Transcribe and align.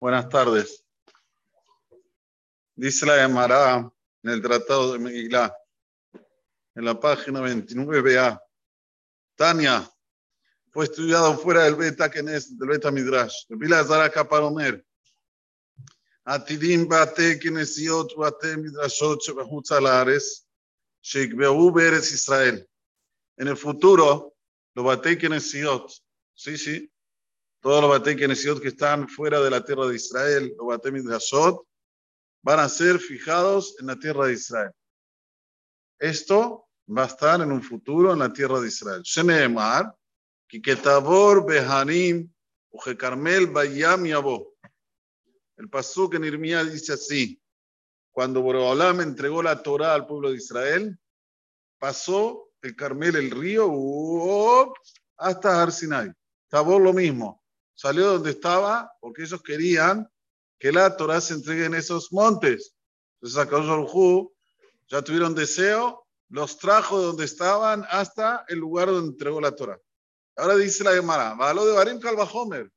Buenas 0.00 0.28
tardes. 0.28 0.84
Dice 2.74 3.04
la 3.04 3.16
Gemara 3.16 3.92
en 4.22 4.30
el 4.30 4.40
Tratado 4.40 4.92
de 4.92 4.98
Megilá, 4.98 5.54
en 6.74 6.84
la 6.84 6.98
página 6.98 7.40
29a. 7.40 8.40
Tania 9.36 9.90
fue 10.70 10.84
estudiado 10.84 11.36
fuera 11.36 11.64
del 11.64 11.74
Beta 11.74 12.10
Kenes, 12.10 12.58
del 12.58 12.68
Beta 12.68 12.90
Midrash. 12.90 13.44
El 13.48 13.56
Bila 13.56 13.84
Zara 13.84 14.10
Kaparomer. 14.10 14.82
עתידים 16.24 16.88
בתי 16.88 17.40
כנסיות 17.40 18.12
ובתי 18.12 18.56
מדרשות 18.56 19.22
שבחוץ 19.22 19.72
על 19.72 19.86
הארץ, 19.86 20.46
שיקבעו 21.02 21.72
בארץ 21.72 22.12
ישראל. 22.12 22.62
En 23.40 23.48
el 23.48 23.56
futuro, 23.56 24.34
los 24.76 24.84
batei 24.84 25.16
kenesiot, 25.16 25.90
sí, 26.34 26.58
sí, 26.58 26.88
todos 27.60 27.82
los 27.82 27.90
batei 27.90 28.16
kenesiot 28.16 28.60
que 28.60 28.68
están 28.68 29.08
fuera 29.08 29.40
de 29.40 29.50
la 29.50 29.64
tierra 29.64 29.86
de 29.86 29.96
Israel, 29.96 30.54
los 30.56 30.66
batei 30.66 30.92
midrashot, 30.92 31.62
van 32.42 32.60
a 32.60 32.68
ser 32.68 32.98
fijados 32.98 33.76
en 33.80 33.86
la 33.86 33.96
tierra 33.96 34.26
de 34.26 34.32
Israel. 34.32 34.72
Esto 35.98 36.68
va 36.88 37.04
a 37.04 37.06
estar 37.06 37.40
en 37.40 37.52
un 37.52 37.62
futuro 37.62 38.12
en 38.12 38.18
la 38.18 38.32
tierra 38.32 38.60
de 38.60 38.68
Israel. 38.68 39.02
Sheneemar, 39.02 39.94
que 40.48 40.60
Ketabor 40.60 41.46
Behanim, 41.46 42.32
Uge 42.72 42.96
Carmel 42.96 43.48
Bayam 43.48 44.06
Yabo. 44.06 44.54
El 45.56 45.68
pasuk 45.68 46.14
en 46.14 46.24
Irmía 46.24 46.64
dice 46.64 46.94
así: 46.94 47.40
cuando 48.10 48.42
Boreolam 48.42 49.00
entregó 49.00 49.42
la 49.42 49.62
Torah 49.62 49.94
al 49.94 50.06
pueblo 50.06 50.30
de 50.30 50.36
Israel, 50.36 50.98
pasó 51.78 52.52
el 52.62 52.74
Carmel, 52.76 53.16
el 53.16 53.30
río, 53.30 54.72
hasta 55.16 55.62
Arsinai. 55.62 56.12
Tabor 56.48 56.80
lo 56.80 56.92
mismo. 56.92 57.39
Salió 57.80 58.08
donde 58.08 58.32
estaba 58.32 58.92
porque 59.00 59.22
ellos 59.22 59.42
querían 59.42 60.06
que 60.58 60.70
la 60.70 60.98
Torah 60.98 61.18
se 61.18 61.32
entregue 61.32 61.64
en 61.64 61.72
esos 61.72 62.12
montes. 62.12 62.74
Entonces, 63.14 63.38
Akadosh 63.38 64.26
ya 64.86 65.00
tuvieron 65.00 65.34
deseo, 65.34 66.06
los 66.28 66.58
trajo 66.58 67.00
de 67.00 67.06
donde 67.06 67.24
estaban 67.24 67.86
hasta 67.88 68.44
el 68.48 68.58
lugar 68.58 68.88
donde 68.88 69.12
entregó 69.12 69.40
la 69.40 69.52
Torah. 69.52 69.80
Ahora 70.36 70.56
dice 70.56 70.84
la 70.84 70.92
Gemara, 70.92 71.34
lo 71.54 71.64
de 71.64 71.72
Barim 71.72 71.98
Kalvahomer. 71.98 72.70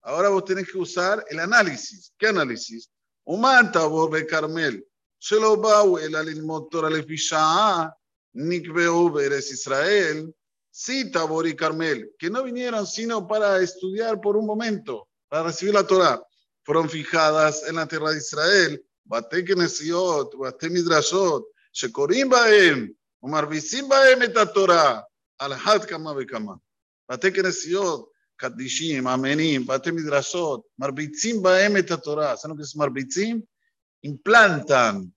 Ahora 0.00 0.30
vos 0.30 0.46
tenés 0.46 0.72
que 0.72 0.78
usar 0.78 1.22
el 1.28 1.38
análisis. 1.40 2.14
¿Qué 2.16 2.28
análisis? 2.28 2.90
Uman 3.24 3.72
Tabor 3.72 4.10
be 4.10 4.26
Carmel. 4.26 4.86
Shelo 5.20 5.58
bau 5.58 5.98
el 5.98 6.14
alilmot 6.14 6.70
Torah 6.70 6.88
lefisha 6.88 7.94
nikbeu 8.32 9.10
beres 9.10 9.52
Israel. 9.52 10.34
Sí, 10.76 11.08
Tabor 11.12 11.46
y 11.46 11.54
Carmel, 11.54 12.10
que 12.18 12.28
no 12.28 12.42
vinieron 12.42 12.84
sino 12.84 13.28
para 13.28 13.60
estudiar 13.60 14.20
por 14.20 14.36
un 14.36 14.44
momento, 14.44 15.06
para 15.28 15.44
recibir 15.44 15.72
la 15.72 15.86
Torah 15.86 16.20
fueron 16.64 16.88
fijadas 16.88 17.62
en 17.68 17.76
la 17.76 17.86
tierra 17.86 18.10
de 18.10 18.18
Israel. 18.18 18.84
Bate 19.04 19.44
Kenesiot, 19.44 20.36
Bate 20.36 20.68
Midrashot, 20.68 21.44
Shekorim 21.72 22.28
Baem, 22.28 22.92
Umarvisim 23.20 23.88
Baem 23.88 24.22
et 24.22 24.34
Torah, 24.52 25.06
al 25.38 25.52
Had 25.52 25.86
Kama 25.86 26.12
Bekama. 26.12 26.58
Bate 27.06 27.32
Kenesiot, 27.32 28.08
Kadishim, 28.36 29.06
Amenim, 29.06 29.64
Bate 29.64 29.92
Midrashot, 29.92 30.64
Marbitzim 30.76 31.40
Baem 31.40 31.76
et 31.76 31.86
Torah. 32.02 32.36
¿Saben 32.36 32.56
lo 32.56 32.56
que 32.56 32.64
es 32.64 32.74
Marbitzim? 32.74 33.44
Implantan. 34.02 35.14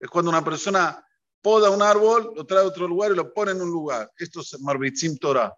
Es 0.00 0.10
cuando 0.10 0.30
una 0.30 0.44
persona 0.44 1.04
poda 1.42 1.70
un 1.70 1.82
árbol, 1.82 2.32
lo 2.34 2.44
trae 2.44 2.64
a 2.64 2.66
otro 2.66 2.86
lugar 2.86 3.12
y 3.12 3.16
lo 3.16 3.32
pone 3.32 3.52
en 3.52 3.62
un 3.62 3.70
lugar. 3.70 4.10
Esto 4.16 4.40
es 4.40 4.60
Marbitzim 4.60 5.16
Torah. 5.18 5.54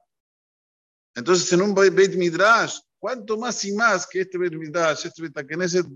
Entonces, 1.14 1.52
en 1.52 1.62
un 1.62 1.74
Beit 1.74 2.14
Midrash, 2.14 2.78
¿Cuánto 3.00 3.36
más 3.38 3.64
y 3.64 3.72
más 3.72 4.06
que 4.06 4.20
este 4.20 4.36
Bet 4.36 4.52
este 4.52 5.22
Bet 5.22 5.32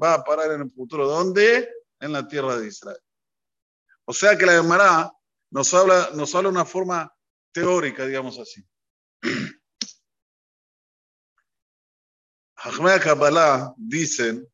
va 0.03 0.15
a 0.15 0.25
parar 0.25 0.53
en 0.53 0.63
el 0.63 0.71
futuro? 0.73 1.07
¿Dónde? 1.07 1.71
En 2.01 2.13
la 2.13 2.27
tierra 2.27 2.57
de 2.57 2.67
Israel. 2.69 2.99
O 4.07 4.15
sea 4.15 4.39
que 4.39 4.47
la 4.47 4.55
Gemara 4.55 5.13
nos 5.51 5.75
habla, 5.75 6.09
nos 6.15 6.35
habla 6.35 6.49
de 6.49 6.55
una 6.55 6.65
forma 6.65 7.15
teórica, 7.53 8.07
digamos 8.07 8.39
así. 8.39 8.67
Hachmea 12.57 12.99
Kabbalah 12.99 13.75
dicen 13.77 14.51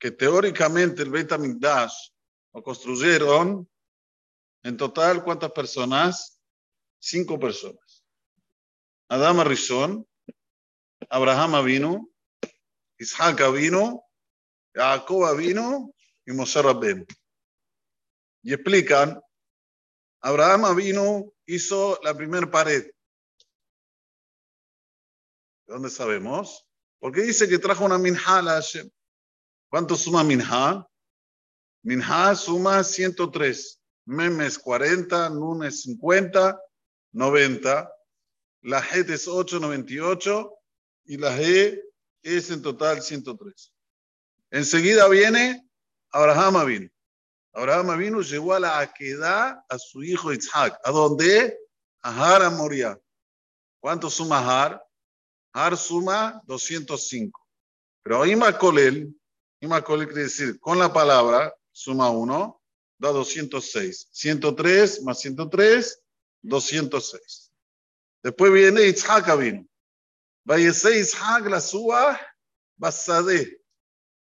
que 0.00 0.10
teóricamente 0.10 1.02
el 1.02 1.10
Bet 1.10 1.30
lo 1.30 2.62
construyeron 2.64 3.70
en 4.66 4.76
total, 4.76 5.22
¿cuántas 5.22 5.52
personas? 5.52 6.40
Cinco 6.98 7.38
personas. 7.38 8.04
Adama 9.08 9.44
Rishon, 9.44 10.04
Abraham 11.08 11.64
vino, 11.64 12.10
Isaac 12.98 13.40
vino, 13.52 14.04
Jacob 14.74 15.36
vino 15.36 15.94
y 16.26 16.32
Moshe 16.32 16.60
Rabben. 16.60 17.06
Y 18.42 18.54
explican, 18.54 19.20
Abraham 20.20 20.74
vino, 20.74 21.32
hizo 21.46 22.00
la 22.02 22.12
primera 22.12 22.50
pared. 22.50 22.90
¿De 25.66 25.74
dónde 25.74 25.90
sabemos? 25.90 26.66
Porque 26.98 27.20
dice 27.20 27.48
que 27.48 27.60
trajo 27.60 27.84
una 27.84 27.98
minha 27.98 28.18
a 28.20 28.42
Hashem. 28.42 28.90
¿Cuánto 29.70 29.94
suma 29.94 30.24
minha? 30.24 30.84
Minha 31.84 32.34
suma 32.34 32.82
103. 32.82 33.80
Memes 34.06 34.58
40, 34.58 35.30
Nunes 35.30 35.82
50, 35.82 36.58
90. 37.12 37.92
La 38.62 38.80
Het 38.80 39.10
es 39.10 39.28
8, 39.28 39.60
98 39.60 40.50
y 41.04 41.16
la 41.18 41.36
G 41.36 41.80
es 42.22 42.50
en 42.50 42.62
total 42.62 43.02
103. 43.02 43.72
Enseguida 44.50 45.08
viene 45.08 45.68
Abraham 46.10 46.66
vino. 46.66 46.88
Abraham 47.52 47.98
vino, 47.98 48.20
llegó 48.22 48.54
a 48.54 48.60
la 48.60 48.78
Aquedad 48.78 49.58
a 49.68 49.78
su 49.78 50.02
hijo 50.02 50.32
Isaac. 50.32 50.78
¿A 50.84 50.90
dónde? 50.90 51.58
A 52.02 52.10
Har 52.10 52.50
Moria. 52.52 52.98
¿Cuánto 53.80 54.10
suma 54.10 54.38
Har? 54.38 54.82
Har 55.52 55.76
suma 55.76 56.40
205. 56.46 57.40
Pero 58.02 58.26
Ima 58.26 58.56
Kolel 58.56 59.14
quiere 59.60 60.22
decir 60.22 60.60
con 60.60 60.78
la 60.78 60.92
palabra, 60.92 61.54
suma 61.72 62.10
1, 62.10 62.62
da 62.98 63.10
206. 63.10 64.08
103 64.10 65.02
más 65.02 65.20
103, 65.20 66.02
206. 66.42 67.52
Después 68.22 68.52
viene 68.52 68.86
Isaac 68.86 69.38
vino. 69.38 69.66
Vayese 70.44 70.98
Ishaq 71.00 71.46
la 71.48 71.60
suba 71.60 72.20
basade. 72.76 73.60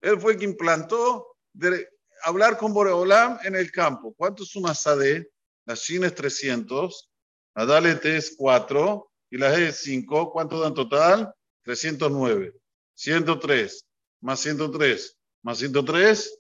Él 0.01 0.21
fue 0.21 0.37
quien 0.37 0.51
implantó 0.51 1.37
de 1.53 1.89
hablar 2.23 2.59
con 2.59 2.73
Boreolam 2.73 3.39
en 3.45 3.55
el 3.55 3.71
campo. 3.71 4.15
¿Cuánto 4.15 4.45
suma 4.45 4.75
Sade? 4.75 5.31
La 5.67 5.75
Shin 5.75 6.05
es 6.05 6.15
300, 6.15 7.11
la 7.55 7.65
Dalet 7.65 8.05
es 8.05 8.35
4 8.37 9.11
y 9.31 9.39
la 9.39 9.55
G 9.55 9.69
es 9.69 9.83
5. 9.83 10.31
¿Cuánto 10.31 10.61
da 10.61 10.69
en 10.69 10.75
total? 10.75 11.35
309. 11.63 12.53
103 12.95 13.87
más 14.21 14.41
103 14.41 15.19
más 15.43 15.59
103, 15.59 16.39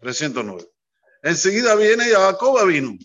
309. 0.00 0.66
Enseguida 1.22 1.74
viene 1.74 2.04
Jacob 2.04 2.66
vino. 2.66 2.96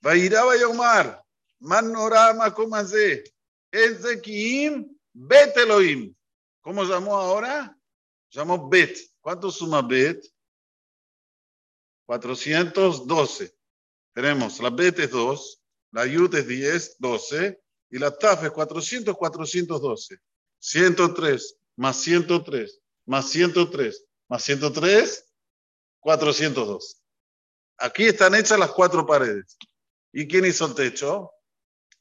Vairaba 0.00 0.56
Yomar, 0.56 1.22
Manorama 1.60 2.52
Comazé. 2.52 3.24
Ezequiim 3.70 4.96
Bet 5.12 5.56
Elohim. 5.56 6.14
¿Cómo 6.60 6.84
llamó 6.84 7.16
ahora? 7.16 7.76
Llamó 8.30 8.68
Bet. 8.68 8.98
¿Cuánto 9.20 9.50
suma 9.50 9.82
Bet? 9.82 10.24
412. 12.06 13.54
Tenemos 14.12 14.60
la 14.60 14.70
Bet 14.70 14.98
es 15.00 15.10
2, 15.10 15.62
la 15.92 16.06
Yud 16.06 16.34
es 16.34 16.46
10, 16.46 16.96
12, 16.98 17.60
y 17.90 17.98
la 17.98 18.16
Taf 18.16 18.44
es 18.44 18.50
400, 18.50 19.16
412. 19.16 20.18
103 20.58 21.58
más 21.76 21.96
103 22.00 22.80
más 23.06 23.28
103 23.28 24.06
más 24.28 24.44
103, 24.44 25.33
402. 26.04 27.02
Aquí 27.78 28.04
están 28.04 28.34
hechas 28.34 28.58
las 28.58 28.70
cuatro 28.72 29.06
paredes. 29.06 29.56
¿Y 30.12 30.28
quién 30.28 30.44
hizo 30.44 30.66
el 30.66 30.74
techo? 30.74 31.30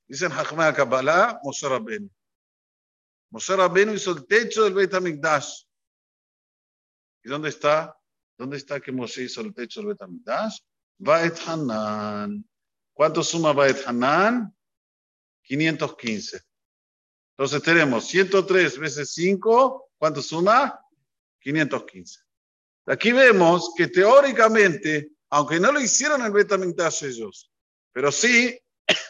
Dicen 0.05 0.29
Hachmea 0.29 0.73
Kabbalah, 0.73 1.39
Moshe 1.41 1.67
Rabbeinu. 1.67 2.09
Moshe 3.31 3.55
Rabbeinu 3.55 3.93
hizo 3.93 4.11
el 4.11 4.27
techo 4.27 4.65
del 4.65 4.73
Beit 4.73 4.93
HaMikdash. 4.93 5.63
¿Y 7.23 7.29
dónde 7.29 7.47
está? 7.47 7.97
¿Dónde 8.37 8.57
está 8.57 8.81
que 8.81 8.91
Moshe 8.91 9.23
hizo 9.23 9.39
el 9.39 9.53
techo 9.53 9.79
del 9.79 9.87
Beit 9.87 10.01
HaMikdash? 10.01 10.59
Bait 10.97 11.35
Hanan. 11.47 12.45
¿Cuánto 12.91 13.23
suma 13.23 13.53
Bait 13.53 13.77
Hanan? 13.87 14.53
515. 15.43 16.41
Entonces 17.37 17.63
tenemos 17.63 18.05
103 18.07 18.77
veces 18.79 19.13
5. 19.13 19.91
¿Cuánto 19.97 20.21
suma? 20.21 20.77
515. 21.39 22.22
Aquí 22.85 23.11
vemos 23.11 23.71
que 23.77 23.87
teóricamente, 23.87 25.11
aunque 25.29 25.59
no 25.59 25.71
lo 25.71 25.79
hicieron 25.79 26.21
el 26.21 26.31
Beit 26.31 26.51
HaMikdash 26.51 27.05
ellos, 27.05 27.51
pero 27.93 28.11
sí 28.11 28.59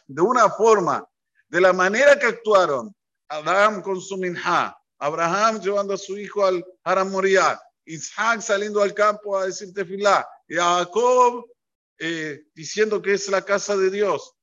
de 0.08 0.22
una 0.22 0.50
forma, 0.50 1.06
de 1.48 1.62
la 1.62 1.74
manera 1.74 2.18
que 2.18 2.28
actuaron, 2.28 2.96
Adam 3.28 3.82
con 3.82 4.00
su 4.00 4.18
minja, 4.18 4.78
Abraham 5.00 5.60
llevando 5.60 5.94
a 5.94 5.98
su 5.98 6.18
hijo 6.18 6.46
al 6.46 6.64
Haram 6.84 7.12
Moriah, 7.12 7.60
Isaac 7.86 8.42
saliendo 8.42 8.82
al 8.82 8.94
campo 8.94 9.38
a 9.38 9.46
decir 9.46 9.74
tefilá, 9.74 10.28
y 10.48 10.56
Jacob 10.56 11.46
eh, 12.00 12.44
diciendo 12.54 13.02
que 13.02 13.14
es 13.14 13.28
la 13.30 13.44
casa 13.44 13.76
de 13.76 13.90
Dios. 13.90 14.34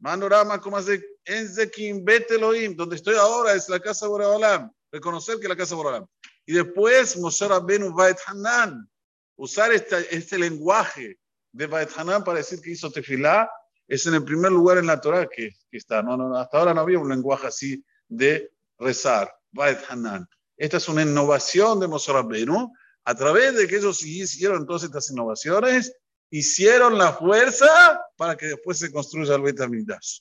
Manorama 0.00 0.60
como 0.60 0.76
hace 0.76 1.02
Enzekim 1.24 2.04
Bet 2.04 2.30
Elohim, 2.30 2.76
donde 2.76 2.96
estoy 2.96 3.16
ahora 3.16 3.54
es 3.54 3.68
la 3.68 3.80
casa 3.80 4.06
de 4.06 4.10
Boreolam. 4.10 4.70
Reconocer 4.90 5.36
que 5.36 5.42
es 5.42 5.48
la 5.48 5.56
casa 5.56 5.70
de 5.70 5.76
Boreolam. 5.76 6.06
Y 6.46 6.54
después 6.54 7.16
Moshe 7.18 7.46
Rabbeinu 7.46 7.92
Vaet 7.92 8.18
Hanan. 8.26 8.90
Usar 9.36 9.72
este, 9.72 10.38
lenguaje 10.38 11.18
de 11.52 11.66
Vaet 11.66 11.90
Hanan 11.96 12.22
para 12.22 12.38
decir 12.38 12.60
que 12.60 12.70
hizo 12.70 12.90
tefilá 12.90 13.50
es 13.88 14.06
en 14.06 14.14
el 14.14 14.24
primer 14.24 14.52
lugar 14.52 14.78
en 14.78 14.86
la 14.86 15.00
Torah 15.00 15.26
que, 15.28 15.50
que 15.70 15.76
está. 15.76 16.02
No, 16.02 16.16
no, 16.16 16.36
hasta 16.36 16.58
ahora 16.58 16.74
no 16.74 16.80
había 16.80 16.98
un 16.98 17.08
lenguaje 17.08 17.46
así 17.46 17.84
de 18.08 18.50
rezar. 18.78 19.34
Vaet 19.50 19.80
Hanan. 19.88 20.28
Esta 20.56 20.76
es 20.76 20.88
una 20.88 21.02
innovación 21.02 21.80
de 21.80 21.88
Moshe 21.88 22.12
Rabbeinu. 22.12 22.72
A 23.04 23.14
través 23.14 23.54
de 23.54 23.66
que 23.66 23.76
ellos 23.76 24.02
hicieron 24.02 24.66
todas 24.66 24.84
estas 24.84 25.10
innovaciones, 25.10 25.94
hicieron 26.30 26.98
la 26.98 27.12
fuerza 27.12 28.00
para 28.16 28.36
que 28.36 28.46
después 28.46 28.78
se 28.78 28.90
construya 28.90 29.34
el 29.34 29.62
HaMikdash. 29.62 30.20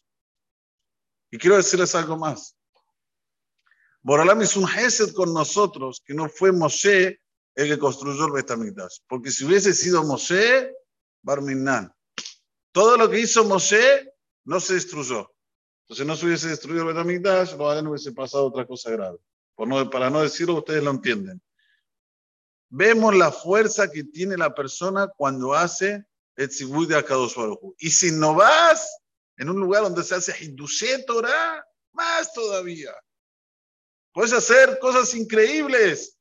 Y 1.32 1.38
quiero 1.38 1.58
decirles 1.58 1.96
algo 1.96 2.18
más. 2.18 2.56
Boralam 4.04 4.42
hizo 4.42 4.60
un 4.60 4.68
Hesed 4.68 5.14
con 5.14 5.34
nosotros, 5.34 6.02
que 6.06 6.14
no 6.14 6.28
fue 6.28 6.52
Moshe 6.52 7.20
el 7.56 7.70
que 7.70 7.80
construyó 7.80 8.26
el 8.26 8.34
Bet 8.34 8.52
HaMikdash. 8.52 8.98
Porque 9.08 9.32
si 9.32 9.46
hubiese 9.46 9.74
sido 9.74 10.04
Moshe, 10.04 10.74
Barminan. 11.22 11.94
Todo 12.74 12.98
lo 12.98 13.10
que 13.10 13.22
hizo 13.22 13.46
Moshe 13.46 14.14
no 14.44 14.60
se 14.60 14.74
destruyó. 14.74 15.34
Entonces 15.84 16.06
no 16.06 16.16
se 16.18 16.26
hubiese 16.26 16.50
destruido 16.50 16.82
el 16.82 16.88
Bet 16.88 16.98
HaMikdash, 16.98 17.56
no 17.56 17.92
hubiese 17.92 18.12
pasado 18.12 18.48
otra 18.48 18.68
cosa 18.68 18.92
grave. 18.92 19.18
Por 19.56 19.70
no, 19.70 19.90
para 19.90 20.10
no 20.10 20.22
decirlo, 20.22 20.56
ustedes 20.56 20.84
lo 20.84 20.92
entienden. 20.92 21.42
Vemos 22.70 23.16
la 23.16 23.32
fuerza 23.32 23.90
que 23.90 24.04
tiene 24.04 24.36
la 24.36 24.54
persona 24.54 25.08
cuando 25.16 25.54
hace 25.54 26.04
el 26.36 26.50
Tzibur 26.50 26.88
de 26.88 26.98
Akadosh 26.98 27.36
Y 27.78 27.90
si 27.90 28.12
no 28.12 28.34
vas 28.34 28.98
en 29.38 29.50
un 29.50 29.60
lugar 29.60 29.84
donde 29.84 30.04
se 30.04 30.16
hace 30.16 30.44
Hidushe 30.44 31.04
Torah, 31.04 31.64
más 31.94 32.34
todavía. 32.34 32.92
Puedes 34.14 34.34
hacer 34.34 34.78
cosas 34.80 35.16
increíbles 35.16 36.20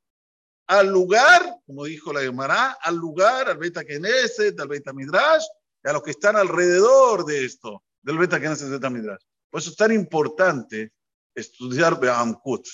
al 0.67 0.89
lugar, 0.89 1.57
como 1.67 1.85
dijo 1.85 2.13
la 2.13 2.23
Gemara, 2.23 2.79
al 2.81 2.97
lugar, 2.97 3.51
al 3.51 3.59
Beta 3.59 3.85
Knesset, 3.85 4.59
al 4.59 4.69
Beta 4.69 4.93
Midrash, 4.95 5.45
a 5.85 5.93
los 5.93 6.03
que 6.03 6.13
están 6.13 6.37
alrededor 6.37 7.27
de 7.27 7.45
esto, 7.45 7.85
del 8.01 8.17
Beta 8.17 8.41
Knesset, 8.41 8.71
Beta 8.71 8.89
Midrash. 8.89 9.23
Por 9.51 9.61
eso 9.61 9.71
es 9.71 9.77
tan 9.77 9.93
importante 9.93 10.93
estudiar 11.35 12.01
Be'amkut 12.01 12.67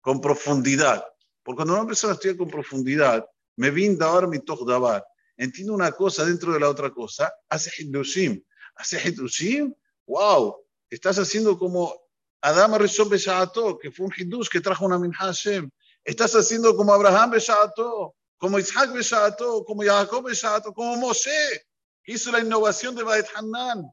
con 0.00 0.20
profundidad. 0.20 1.04
Porque 1.42 1.56
cuando 1.56 1.74
una 1.74 1.86
persona 1.86 2.12
estudia 2.12 2.36
con 2.36 2.48
profundidad, 2.48 3.26
me 3.56 3.70
vinda 3.70 4.06
ahora 4.06 4.28
mi 4.28 4.38
davar, 4.64 5.04
entiende 5.36 5.72
una 5.72 5.90
cosa 5.90 6.24
dentro 6.24 6.52
de 6.52 6.60
la 6.60 6.68
otra 6.68 6.90
cosa, 6.90 7.32
hace 7.48 7.70
hidushim. 7.82 8.40
Hace 8.76 9.08
hidushim, 9.08 9.74
wow, 10.06 10.56
estás 10.88 11.18
haciendo 11.18 11.58
como 11.58 12.00
Adam 12.42 12.74
Rishon 12.74 13.08
Besha'ato, 13.08 13.78
que 13.78 13.90
fue 13.90 14.06
un 14.06 14.12
hidush 14.16 14.48
que 14.48 14.60
trajo 14.60 14.84
una 14.84 14.98
minha 14.98 15.16
Hashem. 15.16 15.70
Estás 16.04 16.34
haciendo 16.34 16.76
como 16.76 16.92
Abraham 16.92 17.30
Besha'ato, 17.30 18.14
como 18.36 18.58
Isaac 18.58 18.92
Besha'ato, 18.92 19.64
como 19.64 19.82
Jacob 19.82 20.24
Besha'ato, 20.24 20.74
como 20.74 20.96
Moshe, 20.96 21.64
que 22.02 22.12
hizo 22.12 22.32
la 22.32 22.40
innovación 22.40 22.96
de 22.96 23.04
Baet 23.04 23.26
Hanan, 23.36 23.88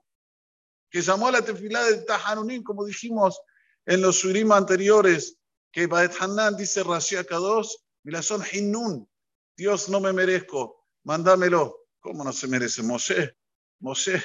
que 0.89 1.01
llamó 1.01 1.27
a 1.27 1.31
la 1.33 1.41
tefilá 1.43 1.83
de 1.83 2.01
Tahanunim, 2.01 2.63
como 2.63 2.83
dijimos 2.85 3.39
en 3.85 4.01
los 4.01 4.19
surim 4.19 4.51
anteriores, 4.51 5.37
que 5.71 5.85
Baet 5.85 6.13
Hanan 6.19 6.57
dice 6.57 6.81
Rashi 6.83 7.17
Akadosh, 7.17 7.75
son 8.23 8.43
Hinun, 8.51 9.07
Dios 9.55 9.89
no 9.89 9.99
me 9.99 10.11
merezco, 10.11 10.87
mándamelo. 11.03 11.75
¿Cómo 11.99 12.23
no 12.23 12.31
se 12.31 12.47
merece? 12.47 12.81
Moshe, 12.81 13.35
Moshe. 13.79 14.23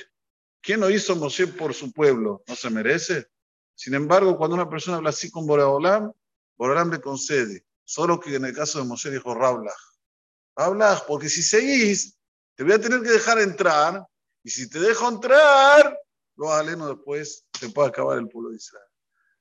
¿Quién 0.62 0.80
lo 0.80 0.88
hizo 0.88 1.14
Moshe 1.16 1.46
por 1.48 1.74
su 1.74 1.92
pueblo? 1.92 2.42
¿No 2.46 2.56
se 2.56 2.70
merece? 2.70 3.26
Sin 3.74 3.94
embargo, 3.94 4.36
cuando 4.36 4.54
una 4.54 4.68
persona 4.68 4.98
habla 4.98 5.10
así 5.10 5.30
con 5.30 5.46
Boreolam, 5.46 6.12
Boreolam 6.56 6.90
le 6.90 7.00
concede. 7.00 7.64
Solo 7.84 8.18
que 8.18 8.34
en 8.34 8.44
el 8.44 8.54
caso 8.54 8.78
de 8.78 8.86
Moshe 8.86 9.10
dijo 9.10 9.34
Rablach. 9.34 9.74
Rablach, 10.56 11.04
porque 11.06 11.28
si 11.28 11.42
seguís, 11.42 12.16
te 12.54 12.64
voy 12.64 12.72
a 12.72 12.80
tener 12.80 13.02
que 13.02 13.10
dejar 13.10 13.40
entrar, 13.40 14.06
y 14.42 14.50
si 14.50 14.68
te 14.68 14.78
dejo 14.78 15.08
entrar, 15.08 15.98
lo 16.36 16.52
aleno 16.52 16.88
después 16.88 17.44
se 17.58 17.70
puede 17.70 17.88
acabar 17.88 18.18
el 18.18 18.28
pueblo 18.28 18.50
de 18.50 18.56
Israel. 18.56 18.84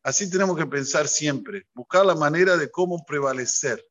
Así 0.02 0.30
tenemos 0.30 0.58
que 0.58 0.66
pensar 0.66 1.08
siempre, 1.08 1.68
buscar 1.74 2.06
la 2.06 2.16
manera 2.16 2.58
de 2.58 2.70
cómo 2.70 3.06
prevalecer, 3.06 3.86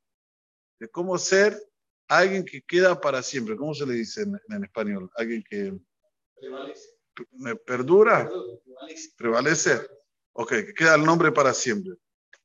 de 0.78 0.88
cómo 0.88 1.16
ser 1.18 1.58
alguien 2.08 2.44
que 2.44 2.62
queda 2.62 3.00
para 3.00 3.22
siempre. 3.22 3.56
¿Cómo 3.56 3.74
se 3.74 3.86
le 3.86 3.94
dice 3.94 4.22
en, 4.22 4.64
español? 4.64 5.10
Alguien 5.16 5.42
que 5.48 5.72
prevalece. 6.38 6.88
¿Perdura? 7.66 8.28
Prevalece. 8.28 9.12
Prevalece. 9.16 9.88
Ok, 10.33 10.49
que 10.49 10.73
queda 10.73 10.95
el 10.95 11.03
nombre 11.03 11.31
para 11.31 11.53
siempre. 11.53 11.93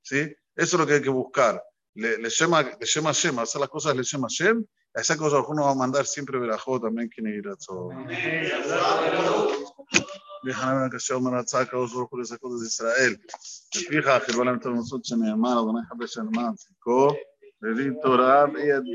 ¿Sí? 0.01 0.21
Eso 0.55 0.77
es 0.77 0.81
lo 0.81 0.87
que 0.87 0.95
hay 0.95 1.03
que 1.03 1.11
buscar. 1.11 1.63
Le, 1.95 2.19
le 2.19 2.31
llama, 2.31 2.63
le 2.63 2.87
llama 2.87 3.13
Shem, 3.13 3.39
hacer 3.39 3.61
las 3.61 3.69
cosas 3.69 3.95
le 3.95 4.03
llama 4.03 4.29
Shem. 4.31 4.65
A 4.95 5.01
esa 5.01 5.17
cosa 5.17 5.41
uno 5.47 5.65
va 5.65 5.71
a 5.71 5.75
mandar 5.75 6.05
siempre 6.07 6.39
verajó 6.39 6.81
también 6.81 7.09
quien 7.09 7.27
irá 7.27 7.57
todo. 7.57 7.91
déjame 10.43 10.91
que 10.91 10.99
sea 10.99 11.17
una 11.17 11.45
tzaca 11.45 11.79
o 11.79 11.87
solo 11.89 12.09
por 12.09 12.21
esas 12.21 12.39
cosas 12.39 12.61
de 12.61 12.67
Israel. 12.67 13.21
לפיכך, 13.77 14.23
חירבו 14.27 14.45
להם 14.45 14.59
את 14.59 14.67
המסות 14.67 15.05
שנאמר, 15.05 15.61
אדוני 15.61 15.81
חבר 15.89 16.07
של 16.07 16.23
מען, 16.23 16.55
צדקו, 16.55 17.09
ולית 17.63 17.95
תורה 18.03 18.47
בידי. 18.47 18.91